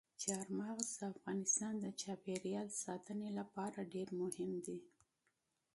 چار 0.23 0.47
مغز 0.61 0.87
د 0.99 1.01
افغانستان 1.13 1.73
د 1.79 1.85
چاپیریال 2.01 2.69
ساتنې 2.83 3.29
لپاره 3.39 3.89
ډېر 3.93 4.07
مهم 4.21 4.51
دي. 4.65 4.77